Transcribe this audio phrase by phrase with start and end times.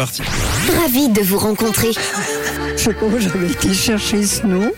[0.00, 0.22] Parti.
[0.80, 1.90] Ravi de vous rencontrer.
[2.76, 4.70] Je sais pas où j'avais été chercher ce nom.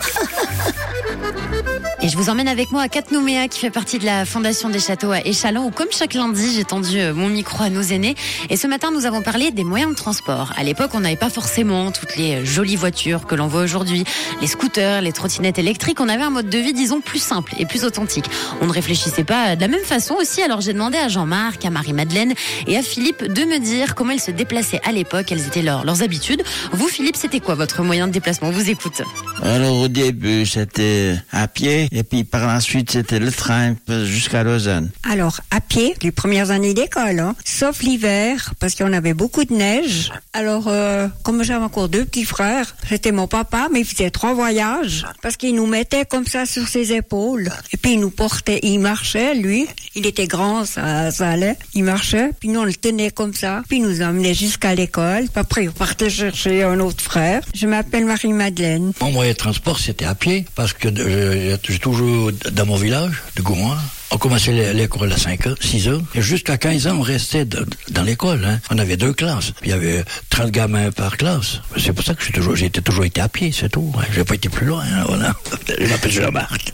[2.03, 4.79] Et je vous emmène avec moi à Catnouméa, qui fait partie de la Fondation des
[4.79, 8.15] Châteaux à Échalon, où comme chaque lundi, j'ai tendu euh, mon micro à nos aînés.
[8.49, 10.51] Et ce matin, nous avons parlé des moyens de transport.
[10.57, 14.03] À l'époque, on n'avait pas forcément toutes les euh, jolies voitures que l'on voit aujourd'hui,
[14.41, 15.99] les scooters, les trottinettes électriques.
[16.01, 18.25] On avait un mode de vie, disons, plus simple et plus authentique.
[18.61, 20.41] On ne réfléchissait pas de la même façon aussi.
[20.41, 22.33] Alors j'ai demandé à Jean-Marc, à Marie-Madeleine
[22.65, 25.85] et à Philippe de me dire comment ils se déplaçaient à l'époque, quelles étaient leurs,
[25.85, 26.41] leurs habitudes.
[26.71, 28.47] Vous, Philippe, c'était quoi votre moyen de déplacement?
[28.47, 29.03] On vous écoute.
[29.43, 34.43] Alors au début c'était à pied et puis par la suite c'était le train jusqu'à
[34.43, 34.89] Lausanne.
[35.09, 39.53] Alors, à pied, les premières années d'école, hein, sauf l'hiver, parce qu'on avait beaucoup de
[39.53, 40.11] neige.
[40.33, 44.33] Alors, euh, comme j'avais encore deux petits frères, c'était mon papa, mais il faisait trois
[44.33, 47.49] voyages, parce qu'il nous mettait comme ça sur ses épaules.
[47.73, 49.67] Et puis il nous portait, il marchait, lui.
[49.95, 51.57] Il était grand, ça, ça allait.
[51.73, 55.23] Il marchait, puis nous on le tenait comme ça, puis il nous emmenait jusqu'à l'école.
[55.23, 57.41] Puis après, il partait chercher un autre frère.
[57.53, 58.93] Je m'appelle Marie-Madeleine.
[59.01, 63.21] Mon moyen de transport, c'était à pied, parce que euh, j'ai toujours, dans mon village,
[63.35, 63.77] de Goumois,
[64.11, 66.01] on commençait l'é- l'école à 5 heures, 6 heures.
[66.15, 68.43] Et jusqu'à 15 ans, on restait dans l'école.
[68.45, 68.59] Hein.
[68.69, 69.53] On avait deux classes.
[69.63, 71.61] Il y avait 30 gamins par classe.
[71.77, 73.91] C'est pour ça que j'ai toujours, toujours été à pied, c'est tout.
[73.97, 74.01] hein.
[74.13, 75.33] J'ai pas été plus loin, hein, voilà.
[75.79, 76.73] Je m'appelle Jean-Marc.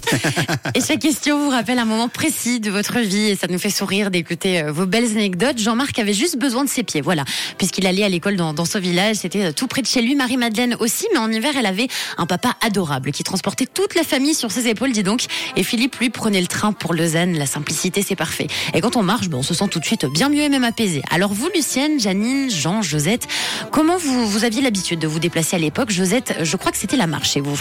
[0.75, 3.69] Et chaque question vous rappelle un moment précis de votre vie et ça nous fait
[3.69, 5.57] sourire d'écouter euh, vos belles anecdotes.
[5.59, 7.23] Jean-Marc avait juste besoin de ses pieds, voilà,
[7.57, 9.17] puisqu'il allait à l'école dans, ce village.
[9.17, 10.15] C'était euh, tout près de chez lui.
[10.15, 11.87] Marie-Madeleine aussi, mais en hiver, elle avait
[12.17, 15.25] un papa adorable qui transportait toute la famille sur ses épaules, dis donc.
[15.55, 17.37] Et Philippe, lui, prenait le train pour Lausanne.
[17.37, 18.47] La simplicité, c'est parfait.
[18.73, 21.01] Et quand on marche, on se sent tout de suite bien mieux et même apaisé.
[21.11, 23.27] Alors vous, Lucienne, Janine, Jean, Josette,
[23.71, 25.91] comment vous, vous aviez l'habitude de vous déplacer à l'époque?
[25.91, 27.59] Josette, je crois que c'était la marche chez vous.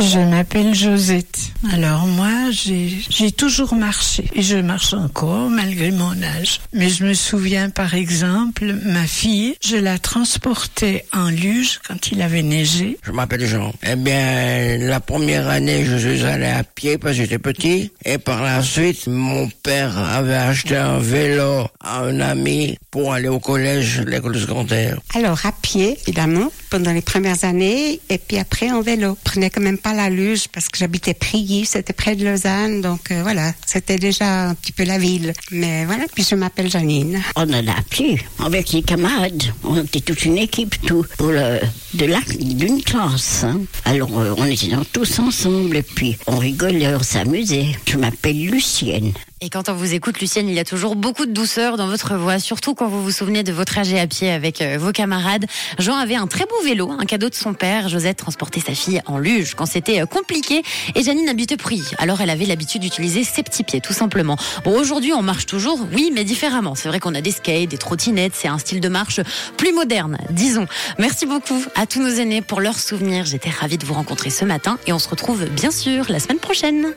[0.00, 1.50] Je m'appelle Josette.
[1.72, 6.60] Alors moi, j'ai j'ai toujours marché et je marche encore malgré mon âge.
[6.72, 12.22] Mais je me souviens par exemple, ma fille, je la transportais en luge quand il
[12.22, 12.96] avait neigé.
[13.02, 13.72] Je m'appelle Jean.
[13.82, 17.90] Eh bien, la première année, je suis allé à pied parce que j'étais petit.
[18.04, 23.28] Et par la suite, mon père avait acheté un vélo à un ami pour aller
[23.28, 25.00] au collège, l'école secondaire.
[25.14, 29.16] Alors, à pied, évidemment, pendant les premières années, et puis après en vélo.
[29.24, 32.80] Je prenais quand même pas la luge parce que j'habitais Prilly, c'était près de Lausanne,
[32.80, 35.32] donc euh, voilà, c'était déjà un petit peu la ville.
[35.50, 37.20] Mais voilà, puis je m'appelle Janine.
[37.36, 39.42] On allait à pied avec les camarades.
[39.64, 41.60] On était toute une équipe, tout, pour le,
[41.94, 43.44] de la, d'une classe.
[43.44, 43.60] hein.
[43.84, 47.66] Alors, euh, on était tous ensemble et puis on rigolait, on s'amusait.
[47.86, 49.12] Je m'appelle Lucienne.
[49.40, 52.16] Et quand on vous écoute, Lucienne, il y a toujours beaucoup de douceur dans votre
[52.16, 55.46] voix, surtout quand vous vous souvenez de votre trajet à pied avec euh, vos camarades.
[55.78, 57.88] Jean avait un très beau vélo, un cadeau de son père.
[57.88, 60.62] Josette transportait sa fille en luge quand c'était euh, compliqué.
[60.96, 61.84] Et Janine habitait Pruy.
[61.98, 64.36] Alors elle avait l'habitude d'utiliser ses petits pieds, tout simplement.
[64.64, 66.74] Bon, aujourd'hui, on marche toujours, oui, mais différemment.
[66.74, 68.32] C'est vrai qu'on a des skates, des trottinettes.
[68.34, 69.20] C'est un style de marche
[69.56, 70.66] plus moderne, disons.
[70.98, 73.24] Merci beaucoup à tous nos aînés pour leurs souvenirs.
[73.24, 76.38] J'étais ravie de vous rencontrer ce matin et on se retrouve bien sûr la semaine
[76.38, 76.88] prochaine.